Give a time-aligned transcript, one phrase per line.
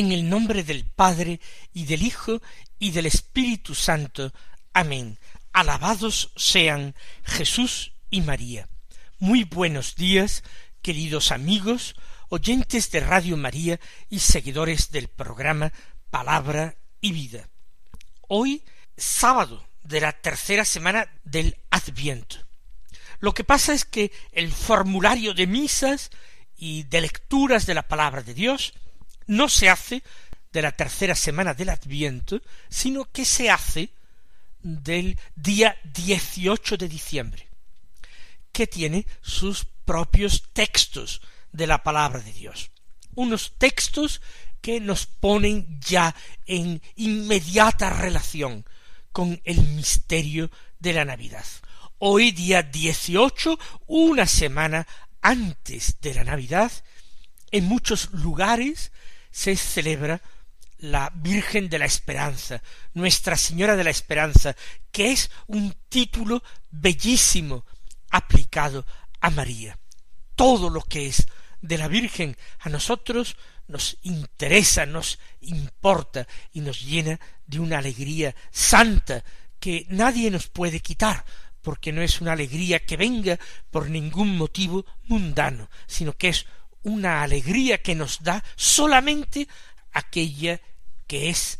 [0.00, 1.40] En el nombre del Padre
[1.74, 2.40] y del Hijo
[2.78, 4.32] y del Espíritu Santo.
[4.72, 5.18] Amén.
[5.52, 8.66] Alabados sean Jesús y María.
[9.18, 10.42] Muy buenos días,
[10.80, 11.96] queridos amigos,
[12.30, 15.70] oyentes de Radio María y seguidores del programa
[16.08, 17.50] Palabra y Vida.
[18.26, 18.64] Hoy,
[18.96, 22.36] sábado de la tercera semana del Adviento.
[23.18, 26.10] Lo que pasa es que el formulario de misas
[26.56, 28.72] y de lecturas de la palabra de Dios
[29.30, 30.02] no se hace
[30.52, 33.90] de la tercera semana del Adviento, sino que se hace
[34.60, 37.48] del día 18 de diciembre,
[38.50, 41.22] que tiene sus propios textos
[41.52, 42.72] de la palabra de Dios.
[43.14, 44.20] Unos textos
[44.60, 46.14] que nos ponen ya
[46.46, 48.66] en inmediata relación
[49.12, 50.50] con el misterio
[50.80, 51.46] de la Navidad.
[51.98, 54.88] Hoy día 18, una semana
[55.22, 56.72] antes de la Navidad,
[57.52, 58.90] en muchos lugares
[59.30, 60.20] se celebra
[60.78, 62.62] la Virgen de la Esperanza,
[62.94, 64.56] Nuestra Señora de la Esperanza,
[64.90, 67.66] que es un título bellísimo
[68.10, 68.86] aplicado
[69.20, 69.78] a María.
[70.34, 71.26] Todo lo que es
[71.60, 73.36] de la Virgen a nosotros
[73.68, 79.22] nos interesa, nos importa y nos llena de una alegría santa
[79.60, 81.24] que nadie nos puede quitar,
[81.62, 83.38] porque no es una alegría que venga
[83.70, 86.46] por ningún motivo mundano, sino que es
[86.82, 89.48] una alegría que nos da solamente
[89.92, 90.60] aquella
[91.06, 91.58] que es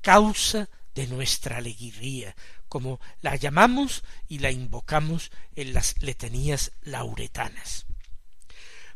[0.00, 2.36] causa de nuestra alegría,
[2.68, 7.86] como la llamamos y la invocamos en las letanías lauretanas.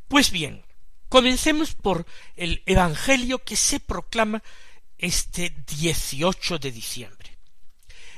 [0.08, 0.64] Pues bien,
[1.08, 2.06] comencemos por
[2.36, 4.42] el Evangelio que se proclama
[4.98, 7.38] este 18 de diciembre.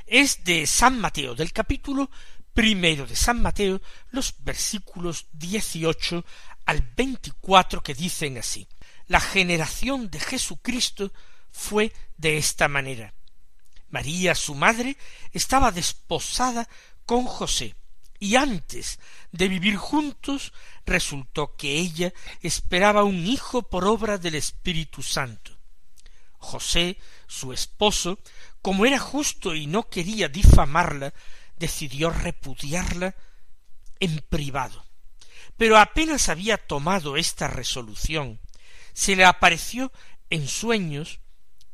[0.06, 2.10] Es de San Mateo, del capítulo
[2.52, 3.80] primero de San Mateo,
[4.10, 6.24] los versículos 18
[6.68, 8.68] al 24 que dicen así.
[9.06, 11.14] La generación de Jesucristo
[11.50, 13.14] fue de esta manera.
[13.88, 14.98] María, su madre,
[15.32, 16.68] estaba desposada
[17.06, 17.74] con José,
[18.18, 19.00] y antes
[19.32, 20.52] de vivir juntos
[20.84, 22.12] resultó que ella
[22.42, 25.56] esperaba un hijo por obra del Espíritu Santo.
[26.36, 28.18] José, su esposo,
[28.60, 31.14] como era justo y no quería difamarla,
[31.56, 33.16] decidió repudiarla
[34.00, 34.87] en privado.
[35.58, 38.40] Pero apenas había tomado esta resolución,
[38.94, 39.92] se le apareció
[40.30, 41.20] en sueños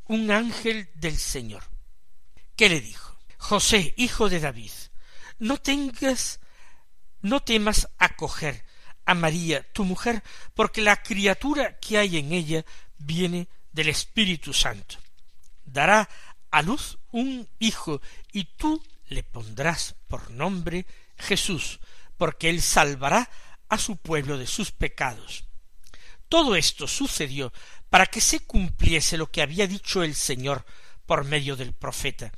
[0.06, 1.62] un ángel del Señor,
[2.56, 4.72] que le dijo José, hijo de David,
[5.38, 6.40] no tengas,
[7.20, 8.64] no temas acoger
[9.04, 10.22] a María, tu mujer,
[10.54, 12.64] porque la criatura que hay en ella
[12.96, 14.96] viene del Espíritu Santo.
[15.66, 16.08] Dará
[16.50, 18.00] a luz un hijo,
[18.32, 20.86] y tú le pondrás por nombre
[21.18, 21.80] Jesús,
[22.16, 23.28] porque él salvará
[23.74, 25.44] a su pueblo de sus pecados.
[26.28, 27.52] Todo esto sucedió
[27.90, 30.64] para que se cumpliese lo que había dicho el Señor
[31.06, 32.32] por medio del profeta.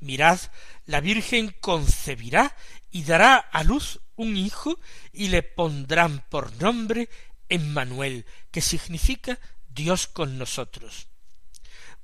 [0.00, 0.38] Mirad,
[0.86, 2.56] la Virgen concebirá
[2.90, 4.78] y dará a luz un hijo
[5.12, 7.08] y le pondrán por nombre
[7.48, 9.38] Emmanuel, que significa
[9.68, 11.08] Dios con nosotros.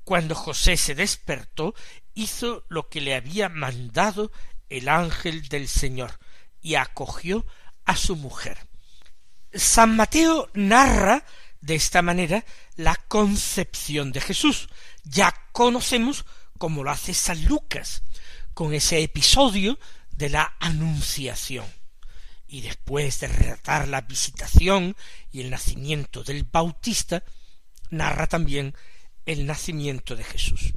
[0.04, 1.74] Cuando José se despertó,
[2.14, 4.30] hizo lo que le había mandado
[4.68, 6.18] el ángel del Señor
[6.60, 7.46] y acogió
[7.84, 8.73] a su mujer.
[9.54, 11.25] San Mateo narra
[11.60, 12.44] de esta manera
[12.76, 14.69] la concepción de Jesús.
[15.05, 16.25] Ya conocemos
[16.58, 18.02] cómo lo hace San Lucas,
[18.52, 19.78] con ese episodio
[20.11, 21.67] de la Anunciación.
[22.46, 24.96] Y después de relatar la visitación
[25.32, 27.25] y el nacimiento del Bautista,
[27.90, 28.75] narra también
[29.26, 30.73] el nacimiento de Jesús.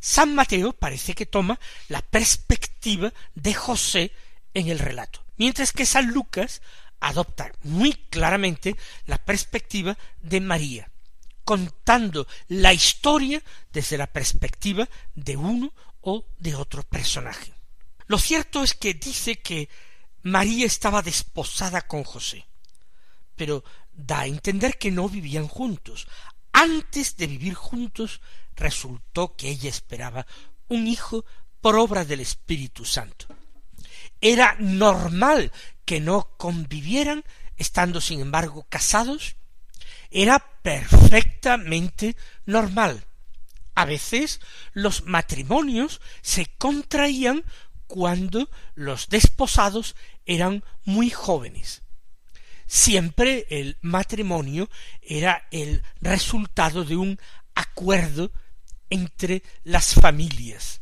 [0.00, 1.58] San Mateo parece que toma
[1.88, 4.12] la perspectiva de José
[4.54, 6.62] en el relato, mientras que San Lucas
[7.02, 8.76] adopta muy claramente
[9.06, 10.90] la perspectiva de María,
[11.44, 17.52] contando la historia desde la perspectiva de uno o de otro personaje.
[18.06, 19.68] Lo cierto es que dice que
[20.22, 22.46] María estaba desposada con José,
[23.36, 26.06] pero da a entender que no vivían juntos.
[26.52, 28.20] Antes de vivir juntos
[28.54, 30.26] resultó que ella esperaba
[30.68, 31.24] un hijo
[31.60, 33.26] por obra del Espíritu Santo.
[34.20, 35.50] Era normal
[35.84, 37.24] que no convivieran
[37.56, 39.36] estando sin embargo casados
[40.10, 43.04] era perfectamente normal.
[43.74, 44.40] A veces
[44.72, 47.44] los matrimonios se contraían
[47.86, 49.96] cuando los desposados
[50.26, 51.82] eran muy jóvenes.
[52.66, 54.70] Siempre el matrimonio
[55.00, 57.18] era el resultado de un
[57.54, 58.32] acuerdo
[58.88, 60.80] entre las familias.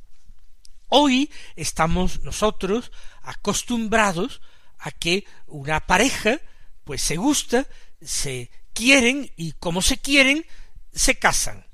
[0.88, 2.90] Hoy estamos nosotros
[3.22, 4.40] acostumbrados
[4.80, 6.40] a que una pareja
[6.84, 7.66] pues se gusta,
[8.00, 10.44] se quieren y como se quieren,
[10.92, 11.66] se casan.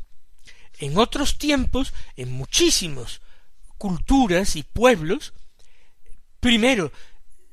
[0.79, 3.23] En otros tiempos, en muchísimos
[3.79, 5.33] culturas y pueblos,
[6.41, 6.93] primero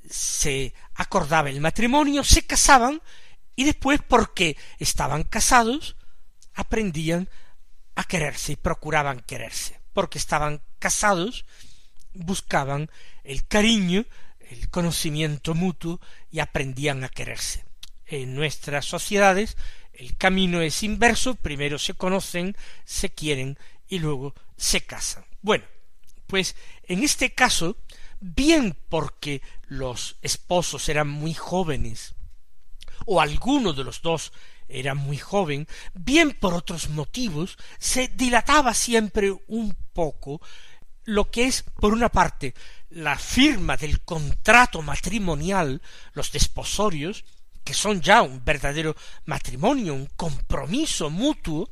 [0.10, 3.02] se acordaba el matrimonio, se casaban
[3.56, 5.96] y después porque estaban casados
[6.54, 7.30] aprendían
[7.96, 9.80] a quererse y procuraban quererse.
[9.94, 11.46] Porque estaban casados
[12.14, 12.90] buscaban
[13.24, 14.06] el cariño,
[14.54, 16.00] el conocimiento mutuo
[16.32, 17.66] y aprendían a quererse.
[18.06, 19.58] En nuestras sociedades
[19.94, 23.58] el camino es inverso, primero se conocen, se quieren
[23.88, 25.26] y luego se casan.
[25.42, 25.66] Bueno,
[26.28, 27.78] pues en este caso,
[28.20, 32.16] bien porque los esposos eran muy jóvenes,
[33.06, 34.34] o alguno de los dos
[34.68, 40.42] era muy joven, bien por otros motivos, se dilataba siempre un poco
[41.06, 42.54] lo que es, por una parte,
[42.94, 45.82] la firma del contrato matrimonial,
[46.14, 47.26] los desposorios,
[47.64, 48.96] que son ya un verdadero
[49.26, 51.70] matrimonio, un compromiso mutuo,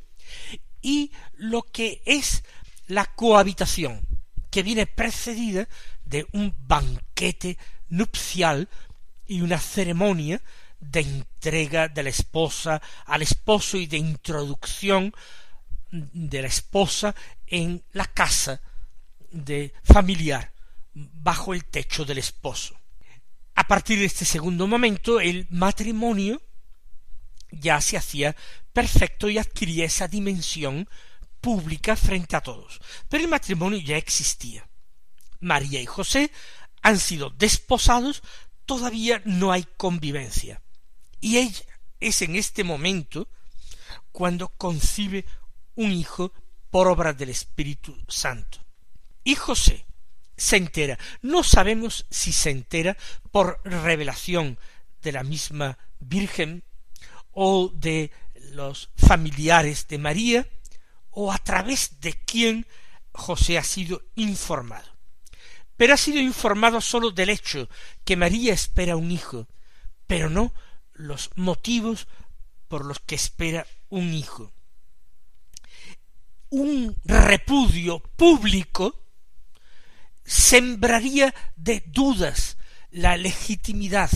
[0.80, 2.42] y lo que es
[2.88, 4.00] la cohabitación,
[4.50, 5.68] que viene precedida
[6.04, 7.56] de un banquete
[7.88, 8.68] nupcial
[9.26, 10.42] y una ceremonia
[10.80, 15.14] de entrega de la esposa al esposo y de introducción
[15.90, 17.14] de la esposa
[17.46, 18.60] en la casa
[19.30, 20.51] de familiar
[20.94, 22.78] bajo el techo del esposo.
[23.54, 26.40] A partir de este segundo momento el matrimonio
[27.50, 28.34] ya se hacía
[28.72, 30.88] perfecto y adquiría esa dimensión
[31.40, 32.80] pública frente a todos.
[33.08, 34.68] Pero el matrimonio ya existía.
[35.40, 36.30] María y José
[36.82, 38.22] han sido desposados,
[38.64, 40.62] todavía no hay convivencia.
[41.20, 41.64] Y ella
[42.00, 43.28] es en este momento
[44.12, 45.26] cuando concibe
[45.74, 46.32] un hijo
[46.70, 48.58] por obra del Espíritu Santo.
[49.24, 49.84] Y José
[50.36, 50.98] se entera.
[51.20, 52.96] No sabemos si se entera
[53.30, 54.58] por revelación
[55.02, 56.64] de la misma Virgen
[57.30, 58.10] o de
[58.52, 60.48] los familiares de María
[61.10, 62.66] o a través de quién
[63.12, 64.88] José ha sido informado.
[65.76, 67.68] Pero ha sido informado sólo del hecho
[68.04, 69.48] que María espera un hijo,
[70.06, 70.52] pero no
[70.92, 72.06] los motivos
[72.68, 74.52] por los que espera un hijo.
[76.50, 79.01] Un repudio público
[80.24, 82.56] sembraría de dudas
[82.90, 84.10] la legitimidad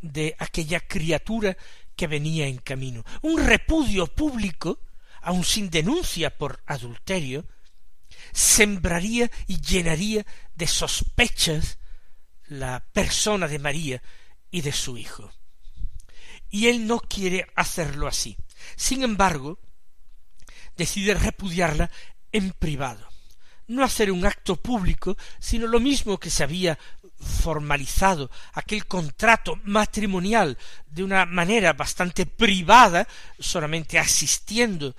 [0.00, 1.56] de aquella criatura
[1.96, 3.04] que venía en camino.
[3.22, 4.80] Un repudio público,
[5.22, 7.46] aun sin denuncia por adulterio,
[8.32, 10.24] sembraría y llenaría
[10.54, 11.78] de sospechas
[12.46, 14.02] la persona de María
[14.50, 15.32] y de su hijo.
[16.50, 18.36] Y él no quiere hacerlo así.
[18.76, 19.58] Sin embargo,
[20.76, 21.90] decide repudiarla
[22.32, 23.07] en privado
[23.68, 26.78] no hacer un acto público, sino lo mismo que se había
[27.18, 30.56] formalizado aquel contrato matrimonial
[30.86, 33.06] de una manera bastante privada,
[33.38, 34.94] solamente asistiendo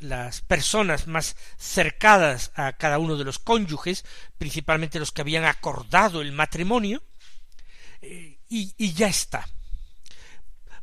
[0.00, 4.04] las personas más cercadas a cada uno de los cónyuges,
[4.36, 7.02] principalmente los que habían acordado el matrimonio,
[8.00, 9.48] eh, y, y ya está.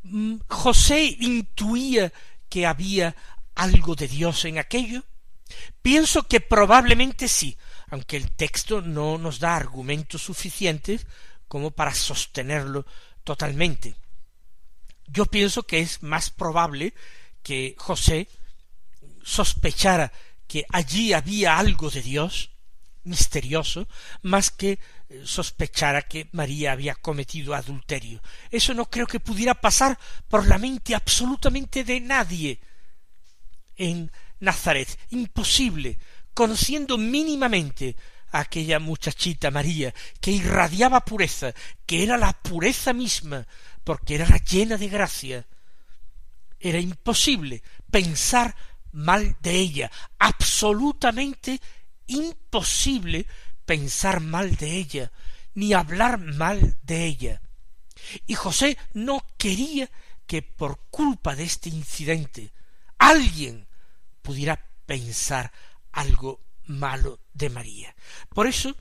[0.04, 2.14] Mm, José intuía
[2.48, 3.16] que había
[3.56, 5.04] algo de Dios en aquello,
[5.82, 7.58] Pienso que probablemente sí,
[7.90, 11.06] aunque el texto no nos da argumentos suficientes
[11.48, 12.86] como para sostenerlo
[13.24, 13.96] totalmente.
[15.08, 16.94] Yo pienso que es más probable
[17.42, 18.28] que José
[19.24, 20.12] sospechara
[20.48, 22.52] que allí había algo de Dios
[23.04, 23.88] misterioso,
[24.22, 24.80] más que
[25.10, 28.22] eh, sospechara que María había cometido adulterio.
[28.52, 32.60] Eso no creo que pudiera pasar por la mente absolutamente de nadie
[33.76, 34.98] en Nazaret.
[35.10, 35.98] Imposible,
[36.34, 37.96] conociendo mínimamente
[38.32, 41.54] a aquella muchachita María, que irradiaba pureza,
[41.86, 43.48] que era la pureza misma,
[43.84, 45.48] porque era llena de gracia.
[46.60, 48.56] Era imposible pensar
[48.92, 51.60] mal de ella, absolutamente
[52.08, 53.26] imposible
[53.66, 55.12] pensar mal de ella,
[55.54, 57.42] ni hablar mal de ella.
[58.26, 59.90] Y José no quería
[60.26, 62.52] que por culpa de este incidente
[62.98, 63.68] alguien
[64.30, 65.52] pudiera pensar
[65.92, 67.96] algo malo de María.
[68.30, 68.76] Por eso,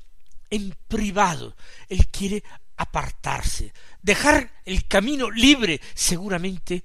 [0.50, 1.56] en privado,
[1.88, 2.44] él quiere
[2.76, 6.84] apartarse, dejar el camino libre seguramente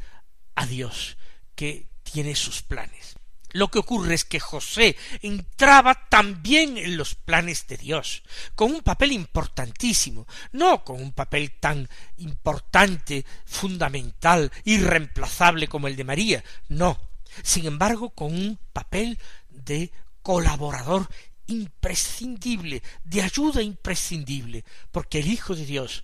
[0.56, 1.18] a Dios,
[1.56, 3.16] que tiene sus planes.
[3.50, 8.24] Lo que ocurre es que José entraba también en los planes de Dios,
[8.56, 16.06] con un papel importantísimo, no con un papel tan importante, fundamental, irreemplazable como el de
[16.06, 19.18] María, no, sin embargo con un papel
[19.50, 21.08] de colaborador
[21.48, 26.04] imprescindible, de ayuda imprescindible, porque el Hijo de Dios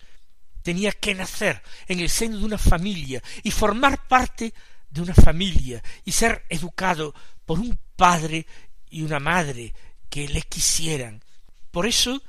[0.61, 4.53] tenía que nacer en el seno de una familia y formar parte
[4.89, 7.13] de una familia y ser educado
[7.45, 8.45] por un padre
[8.89, 9.73] y una madre
[10.09, 11.23] que le quisieran.
[11.71, 12.21] Por eso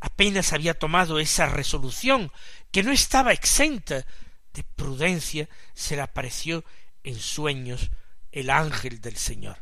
[0.00, 2.30] apenas había tomado esa resolución,
[2.72, 4.04] que no estaba exenta
[4.52, 6.64] de prudencia, se le apareció
[7.04, 7.90] en sueños
[8.30, 9.58] el ángel del Señor.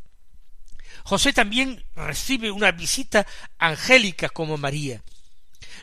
[1.05, 3.27] José también recibe una visita
[3.59, 5.03] angélica como María,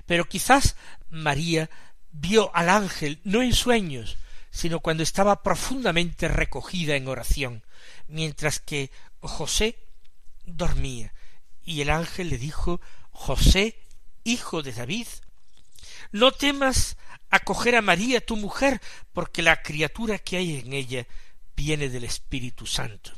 [0.05, 0.75] pero quizás
[1.09, 1.69] María
[2.11, 4.17] vio al ángel no en sueños,
[4.51, 7.63] sino cuando estaba profundamente recogida en oración,
[8.07, 9.77] mientras que José
[10.45, 11.13] dormía,
[11.63, 12.79] y el ángel le dijo
[13.11, 13.77] José,
[14.23, 15.07] hijo de David,
[16.11, 16.97] no temas
[17.29, 18.81] acoger a María tu mujer,
[19.13, 21.05] porque la criatura que hay en ella
[21.57, 23.11] viene del Espíritu Santo.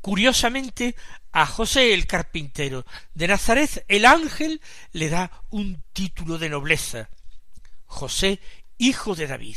[0.00, 0.94] Curiosamente,
[1.32, 7.10] a José el carpintero de Nazaret, el ángel le da un título de nobleza.
[7.84, 8.40] José,
[8.78, 9.56] hijo de David,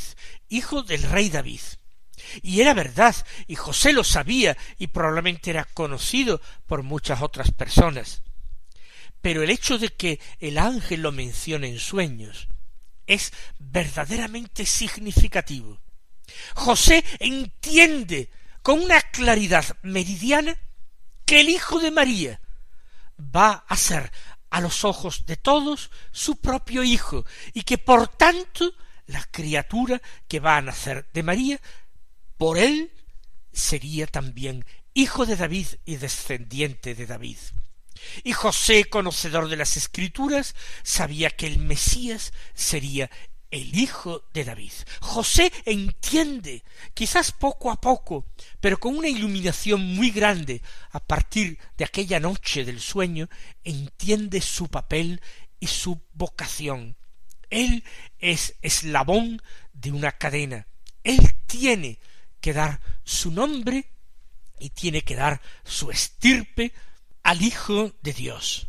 [0.50, 1.62] hijo del rey David.
[2.42, 3.16] Y era verdad,
[3.48, 8.24] y José lo sabía, y probablemente era conocido por muchas otras personas.
[9.22, 12.50] Pero el hecho de que el ángel lo mencione en sueños
[13.06, 15.83] es verdaderamente significativo.
[16.56, 18.30] José entiende
[18.62, 20.58] con una claridad meridiana
[21.26, 22.42] que el Hijo de María
[23.20, 24.12] va a ser
[24.50, 28.74] a los ojos de todos su propio Hijo y que por tanto
[29.08, 31.60] la criatura que va a nacer de María,
[32.38, 32.92] por él
[33.52, 37.38] sería también hijo de David y descendiente de David.
[38.24, 43.10] Y José, conocedor de las Escrituras, sabía que el Mesías sería
[43.54, 44.72] el hijo de David.
[45.00, 46.64] José entiende,
[46.96, 48.26] quizás poco a poco,
[48.60, 53.30] pero con una iluminación muy grande, a partir de aquella noche del sueño,
[53.64, 55.22] entiende su papel
[55.60, 56.98] y su vocación.
[57.52, 57.84] Él
[58.18, 59.40] es eslabón
[59.72, 60.66] de una cadena.
[61.04, 62.00] Él tiene
[62.42, 63.92] que dar su nombre
[64.60, 66.74] y tiene que dar su estirpe
[67.22, 68.68] al Hijo de Dios.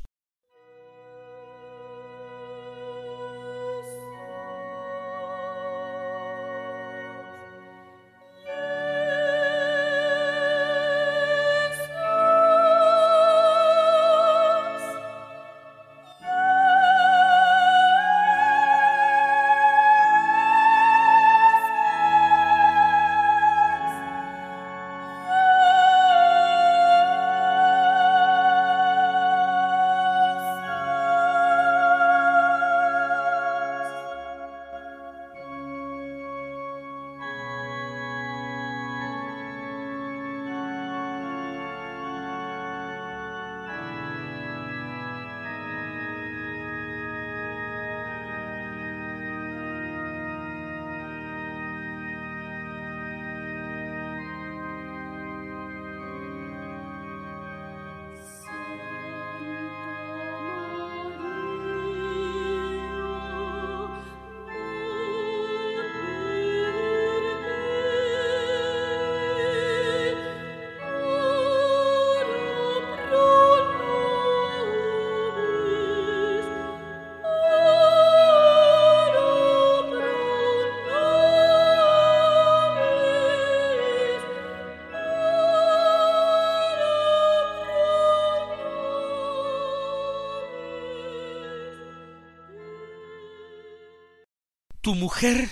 [95.14, 95.48] Mujer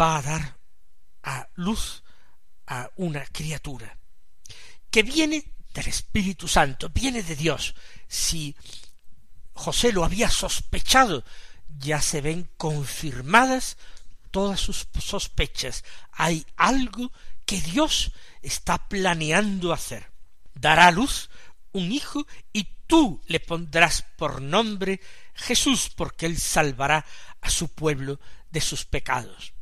[0.00, 0.56] va a dar
[1.22, 2.02] a luz
[2.66, 3.98] a una criatura
[4.90, 7.74] que viene del Espíritu Santo, viene de Dios.
[8.06, 8.56] Si
[9.52, 11.22] José lo había sospechado,
[11.68, 13.76] ya se ven confirmadas
[14.30, 15.84] todas sus sospechas.
[16.12, 17.12] Hay algo
[17.44, 20.10] que Dios está planeando hacer.
[20.54, 21.28] Dará a luz
[21.72, 25.02] un hijo y tú le pondrás por nombre
[25.38, 27.06] Jesús, porque él salvará
[27.40, 29.54] a su pueblo de sus pecados.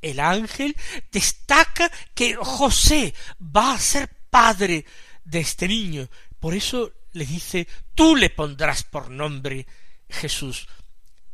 [0.00, 0.76] El ángel
[1.10, 4.86] destaca que José va a ser padre
[5.24, 6.08] de este niño.
[6.38, 9.66] Por eso le dice, tú le pondrás por nombre
[10.08, 10.68] Jesús.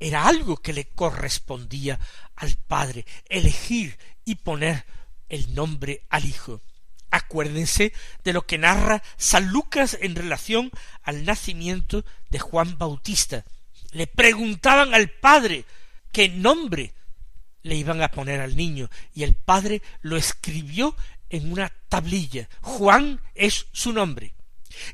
[0.00, 1.98] Era algo que le correspondía
[2.34, 4.84] al padre, elegir y poner
[5.28, 6.62] el nombre al hijo.
[7.10, 7.92] Acuérdense
[8.24, 10.70] de lo que narra San Lucas en relación
[11.02, 13.44] al nacimiento de Juan Bautista.
[13.96, 15.64] Le preguntaban al padre
[16.12, 16.92] qué nombre
[17.62, 20.94] le iban a poner al niño y el padre lo escribió
[21.30, 22.46] en una tablilla.
[22.60, 24.34] Juan es su nombre.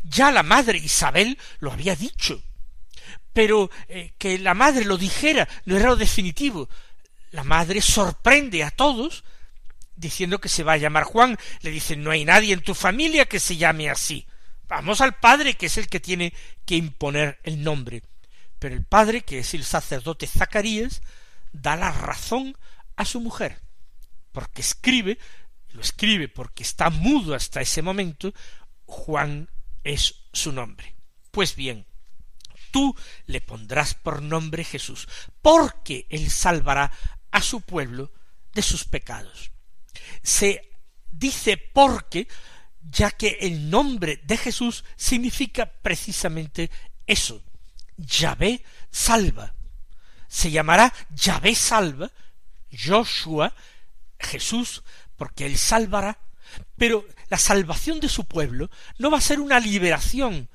[0.05, 2.45] Ya la madre Isabel lo había dicho.
[3.33, 6.69] Pero eh, que la madre lo dijera no era lo definitivo.
[7.33, 9.25] La madre sorprende a todos
[9.97, 11.37] diciendo que se va a llamar Juan.
[11.63, 14.29] Le dicen no hay nadie en tu familia que se llame así.
[14.69, 16.33] Vamos al padre que es el que tiene
[16.65, 18.05] que imponer el nombre.
[18.63, 21.03] Pero el padre, que es el sacerdote Zacarías,
[21.53, 22.57] da la razón
[22.95, 23.61] a su mujer,
[24.31, 25.19] porque escribe,
[25.71, 28.33] lo escribe porque está mudo hasta ese momento,
[28.85, 29.51] Juan
[29.83, 30.95] es su nombre.
[31.33, 31.89] Pues bien,
[32.71, 32.95] tú
[33.27, 35.09] le pondrás por nombre Jesús,
[35.43, 36.93] porque él salvará
[37.33, 38.13] a su pueblo
[38.55, 39.51] de sus pecados.
[40.23, 40.71] Se
[41.11, 42.29] dice porque,
[42.81, 46.71] ya que el nombre de Jesús significa precisamente
[47.09, 47.43] eso,
[47.97, 49.55] Yahvé salva.
[50.29, 52.11] Se llamará Yahvé salva,
[52.73, 53.53] Joshua,
[54.19, 54.83] Jesús,
[55.17, 56.19] porque él salvará,
[56.77, 60.49] pero la salvación de su pueblo no va a ser una liberación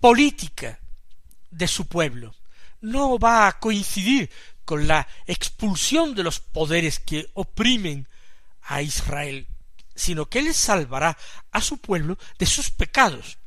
[0.00, 0.80] política
[1.50, 2.34] de su pueblo,
[2.80, 4.30] no va a coincidir
[4.64, 8.08] con la expulsión de los poderes que oprimen
[8.62, 9.46] a Israel,
[9.94, 11.16] sino que él salvará
[11.52, 13.38] a su pueblo de sus pecados,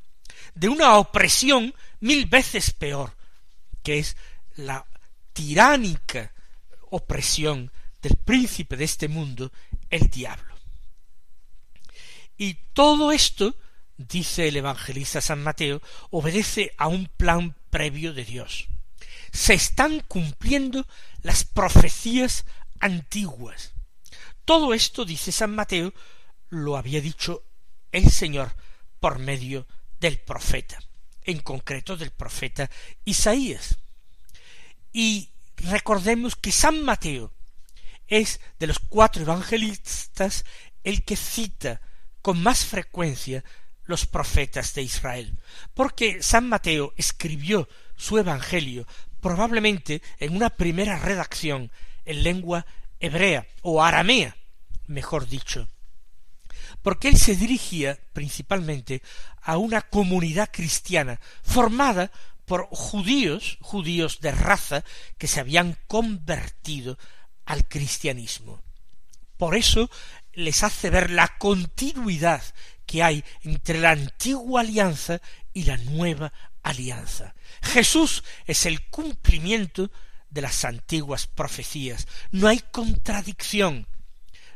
[0.60, 3.16] de una opresión mil veces peor,
[3.82, 4.18] que es
[4.58, 4.86] la
[5.32, 6.34] tiránica
[6.90, 9.54] opresión del príncipe de este mundo,
[9.90, 10.54] el diablo.
[12.38, 13.56] Y todo esto,
[13.98, 18.68] dice el evangelista San Mateo, obedece a un plan previo de Dios.
[19.32, 20.86] Se están cumpliendo
[21.22, 22.46] las profecías
[22.82, 23.72] antiguas.
[24.44, 25.94] Todo esto, dice San Mateo,
[26.50, 27.44] lo había dicho
[27.94, 28.54] el Señor
[29.00, 29.66] por medio
[30.00, 30.80] del profeta,
[31.24, 32.70] en concreto del profeta
[33.06, 33.78] Isaías.
[34.92, 37.34] Y recordemos que San Mateo
[38.08, 40.46] es de los cuatro evangelistas
[40.84, 41.82] el que cita
[42.22, 43.44] con más frecuencia
[43.86, 45.40] los profetas de Israel,
[45.74, 48.86] porque San Mateo escribió su evangelio
[49.20, 51.72] probablemente en una primera redacción
[52.06, 52.66] en lengua
[53.00, 54.38] hebrea o aramea,
[54.88, 55.68] mejor dicho,
[56.82, 59.02] porque él se dirigía principalmente
[59.42, 62.12] a una comunidad cristiana formada
[62.46, 64.84] por judíos, judíos de raza,
[65.18, 66.98] que se habían convertido
[67.46, 68.62] al cristianismo.
[69.38, 69.90] Por eso
[70.34, 72.44] les hace ver la continuidad
[72.86, 75.22] que hay entre la antigua alianza
[75.54, 77.36] y la nueva alianza.
[77.62, 79.92] Jesús es el cumplimiento
[80.30, 82.08] de las antiguas profecías.
[82.32, 83.88] No hay contradicción.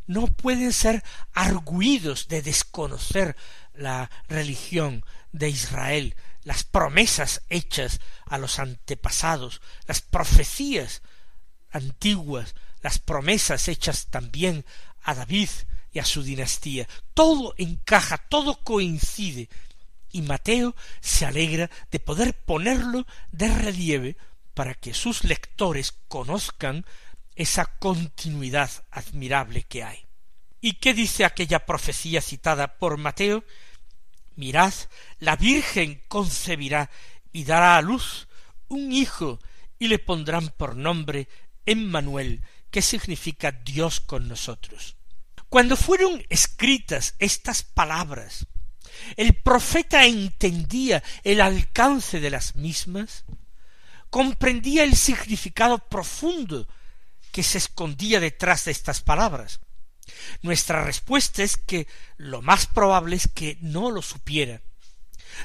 [0.08, 3.36] No pueden ser arguidos de desconocer
[3.74, 11.02] la religión de Israel, las promesas hechas a los antepasados, las profecías
[11.72, 14.66] antiguas las promesas hechas también
[15.02, 15.50] a David
[15.92, 16.88] y a su dinastía.
[17.14, 19.50] Todo encaja, todo coincide.
[20.12, 24.18] Y Mateo se alegra de poder ponerlo de relieve
[24.54, 26.86] para que sus lectores conozcan
[27.36, 30.06] esa continuidad admirable que hay.
[30.62, 33.44] ¿Y qué dice aquella profecía citada por Mateo?
[34.36, 34.74] Mirad,
[35.20, 36.90] la Virgen concebirá
[37.32, 38.28] y dará a luz
[38.68, 39.40] un hijo
[39.78, 41.28] y le pondrán por nombre
[41.66, 42.42] Emmanuel,
[42.74, 44.98] ¿Qué significa Dios con nosotros?
[45.48, 48.48] Cuando fueron escritas estas palabras,
[49.16, 53.26] el profeta entendía el alcance de las mismas,
[54.10, 56.68] comprendía el significado profundo
[57.34, 59.60] que se escondía detrás de estas palabras.
[60.44, 64.62] Nuestra respuesta es que lo más probable es que no lo supiera.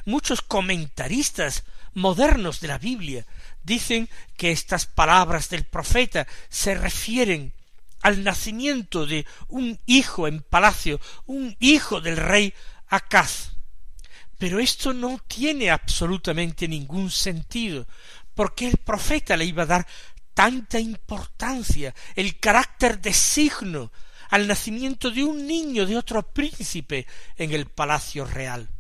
[0.05, 3.27] Muchos comentaristas modernos de la Biblia
[3.63, 7.55] dicen que estas palabras del profeta se refieren
[8.03, 12.53] al nacimiento de un hijo en palacio, un hijo del rey
[12.89, 13.53] Acaz.
[14.37, 17.89] Pero esto no tiene absolutamente ningún sentido,
[18.35, 19.87] porque el profeta le iba a dar
[20.39, 23.91] tanta importancia, el carácter de signo
[24.31, 28.71] al nacimiento de un niño de otro príncipe en el palacio real.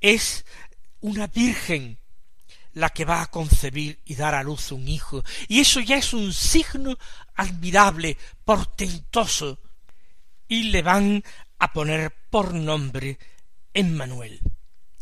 [0.00, 0.44] Es
[0.98, 1.96] una virgen
[2.72, 6.12] la que va a concebir y dar a luz un hijo, y eso ya es
[6.12, 6.98] un signo
[7.36, 9.60] admirable, portentoso,
[10.48, 11.22] y le van
[11.60, 13.16] a poner por nombre
[13.72, 14.40] Emmanuel.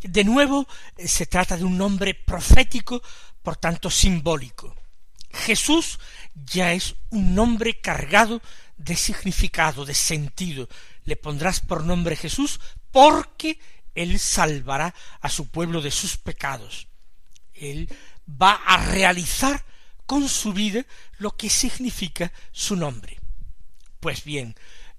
[0.02, 0.68] De nuevo
[1.02, 3.02] se trata de un nombre profético,
[3.42, 4.76] por tanto simbólico.
[5.38, 5.98] Jesús
[6.34, 8.42] ya es un nombre cargado
[8.76, 10.68] de significado, de sentido.
[11.04, 13.58] Le pondrás por nombre Jesús porque
[13.94, 16.88] Él salvará a su pueblo de sus pecados.
[17.54, 17.88] Él
[18.28, 19.64] va a realizar
[20.06, 20.86] con su vida
[21.18, 23.18] lo que significa su nombre.
[24.00, 24.54] Pues bien,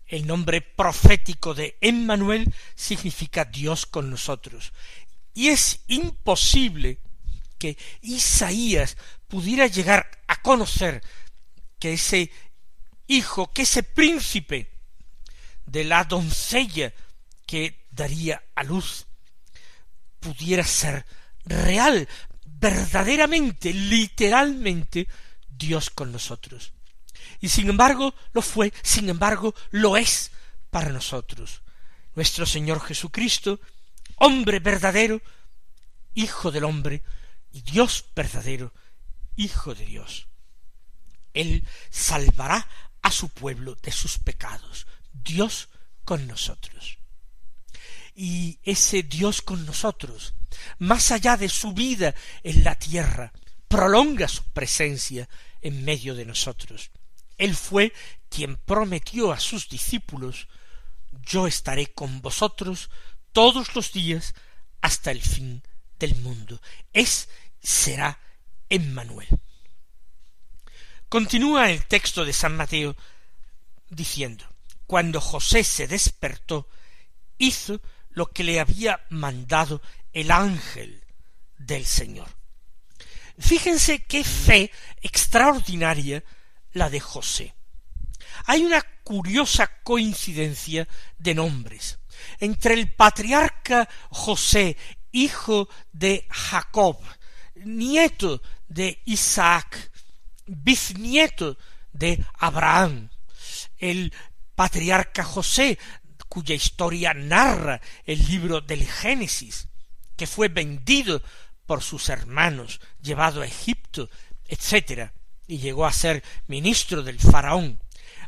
[0.08, 4.74] el nombre profético de Emmanuel significa Dios con nosotros.
[5.34, 7.00] Y es imposible
[7.58, 8.98] que Isaías
[9.28, 11.02] pudiera llegar conocer
[11.80, 12.32] que ese
[13.08, 14.72] hijo, que ese príncipe
[15.66, 16.94] de la doncella
[17.46, 19.08] que daría a luz,
[20.20, 21.06] pudiera ser
[21.46, 22.08] real,
[22.46, 25.08] verdaderamente, literalmente,
[25.48, 26.74] Dios con nosotros.
[27.40, 30.32] Y sin embargo lo fue, sin embargo lo es
[30.70, 31.62] para nosotros.
[32.16, 33.60] Nuestro Señor Jesucristo,
[34.16, 35.22] hombre verdadero,
[36.16, 37.04] Hijo del hombre,
[37.52, 38.74] y Dios verdadero,
[39.36, 40.29] Hijo de Dios.
[41.34, 42.68] Él salvará
[43.02, 44.88] a su pueblo de sus pecados.
[45.12, 45.70] Dios
[46.06, 46.98] con nosotros.
[48.16, 50.34] Y ese Dios con nosotros,
[50.78, 52.14] más allá de su vida
[52.44, 53.32] en la tierra,
[53.68, 55.30] prolonga su presencia
[55.62, 56.92] en medio de nosotros.
[57.38, 57.94] Él fue
[58.28, 60.48] quien prometió a sus discípulos
[61.26, 62.90] Yo estaré con vosotros
[63.32, 64.34] todos los días
[64.82, 65.64] hasta el fin
[65.98, 66.62] del mundo.
[66.94, 67.30] Es
[67.62, 68.20] será
[68.70, 69.28] Emmanuel.
[71.10, 72.96] Continúa el texto de San Mateo
[73.90, 74.46] diciendo
[74.86, 76.70] Cuando José se despertó,
[77.40, 79.82] hizo lo que le había mandado
[80.14, 81.04] el ángel
[81.58, 82.30] del Señor.
[83.40, 86.24] Fíjense qué fe extraordinaria
[86.74, 87.56] la de José.
[88.46, 91.98] Hay una curiosa coincidencia de nombres
[92.40, 94.78] entre el patriarca José,
[95.12, 97.00] hijo de Jacob,
[97.56, 99.90] nieto de Isaac,
[100.50, 101.58] bisnieto
[101.94, 103.10] de Abraham,
[103.78, 104.14] el
[104.56, 105.78] patriarca José,
[106.28, 109.68] cuya historia narra el libro del Génesis,
[110.16, 111.22] que fue vendido
[111.66, 114.10] por sus hermanos, llevado a Egipto,
[114.46, 115.12] etc.,
[115.48, 117.80] y llegó a ser ministro del faraón.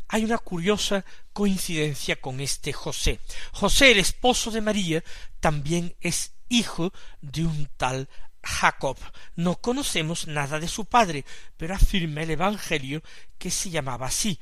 [0.08, 3.20] Hay una curiosa coincidencia con este José.
[3.52, 5.04] José, el esposo de María,
[5.40, 8.10] también es hijo de un tal
[8.44, 8.98] Jacob.
[9.36, 11.26] No conocemos nada de su padre,
[11.58, 13.02] pero afirma el Evangelio
[13.38, 14.40] que se llamaba así.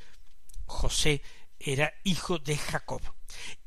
[0.66, 1.22] José
[1.58, 3.02] era hijo de Jacob.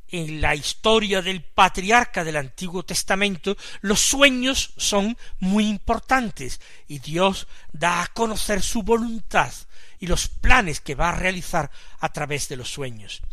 [0.07, 7.47] En la historia del patriarca del Antiguo Testamento, los sueños son muy importantes y Dios
[7.71, 9.51] da a conocer su voluntad
[9.99, 13.23] y los planes que va a realizar a través de los sueños.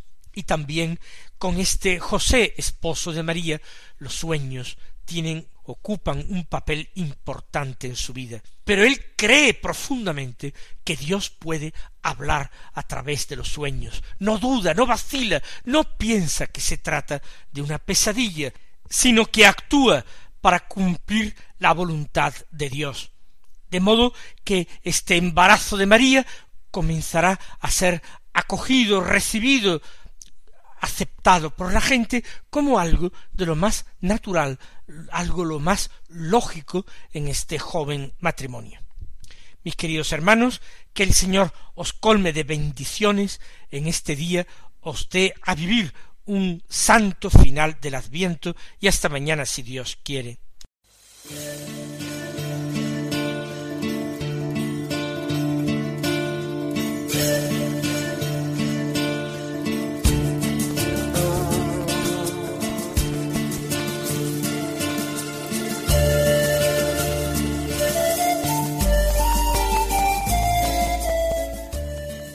[0.41, 0.99] Y también
[1.37, 3.61] con este José, esposo de María,
[3.99, 8.43] los sueños tienen ocupan un papel importante en su vida.
[8.65, 14.03] Pero él cree profundamente que Dios puede hablar a través de los sueños.
[14.19, 17.21] No duda, no vacila, no piensa que se trata
[17.53, 18.51] de una pesadilla,
[18.89, 20.03] sino que actúa
[20.41, 23.11] para cumplir la voluntad de Dios.
[23.71, 26.27] De modo que este embarazo de María
[26.71, 28.01] comenzará a ser
[28.33, 29.83] acogido, recibido,
[30.81, 34.59] aceptado por la gente como algo de lo más natural,
[35.13, 38.81] algo lo más lógico en este joven matrimonio.
[39.63, 40.63] Mis queridos hermanos,
[40.95, 43.41] que el Señor os colme de bendiciones
[43.71, 44.47] en este día,
[44.81, 45.93] os dé a vivir
[46.25, 50.39] un santo final del Adviento y hasta mañana si Dios quiere.